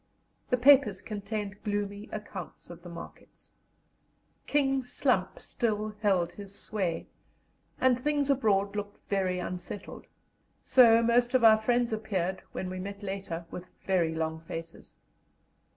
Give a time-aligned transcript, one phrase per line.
[0.49, 3.51] The papers contained gloomy accounts of the markets.
[4.47, 7.05] "King Slump" still held his sway,
[7.79, 10.07] and things abroad looked very unsettled;
[10.59, 14.95] so most of our friends appeared, when we met later, with very long faces.